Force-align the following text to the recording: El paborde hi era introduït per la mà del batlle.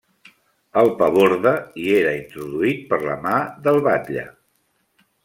El 0.83 0.87
paborde 1.01 1.51
hi 1.81 1.85
era 1.97 2.13
introduït 2.21 2.81
per 2.95 2.99
la 3.05 3.19
mà 3.27 3.35
del 3.69 3.79
batlle. 3.89 4.25